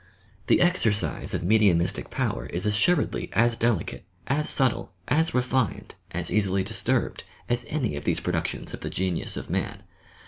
[0.47, 6.63] The exercise of roediumistie power is assuredly as delicate, as subtle, as refined, as easily
[6.63, 9.83] disturbed as any of these produc tions of the genius of man.